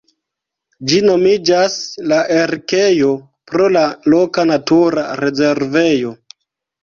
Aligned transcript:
Ĝi 0.91 0.99
nomiĝas 1.07 1.73
"La 2.13 2.21
Erikejo" 2.37 3.11
pro 3.51 3.67
la 3.75 3.85
loka 4.13 4.45
natura 4.53 5.03
rezervejo. 5.23 6.15